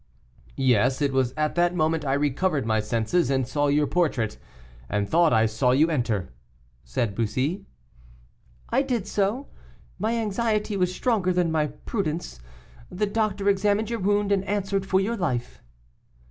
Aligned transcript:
"Yes, 0.57 0.99
it 0.99 1.13
was 1.13 1.31
at 1.37 1.53
that 1.53 1.75
moment 1.75 2.03
I 2.03 2.13
recovered 2.15 2.65
my 2.65 2.79
senses 2.79 3.29
and 3.29 3.47
saw 3.47 3.67
your 3.67 3.85
portrait, 3.85 4.39
and 4.89 5.07
thought 5.07 5.31
I 5.31 5.45
saw 5.45 5.73
you 5.73 5.91
enter," 5.91 6.33
said 6.83 7.13
Bussy. 7.13 7.67
"I 8.69 8.81
did 8.81 9.05
so; 9.07 9.49
my 9.99 10.15
anxiety 10.17 10.75
was 10.75 10.91
stronger 10.91 11.31
than 11.31 11.51
my 11.51 11.67
prudence. 11.67 12.39
The 12.89 13.05
doctor 13.05 13.47
examined 13.47 13.91
your 13.91 13.99
wound 13.99 14.31
and 14.31 14.43
answered 14.45 14.87
for 14.87 14.99
your 14.99 15.17
life." 15.17 15.61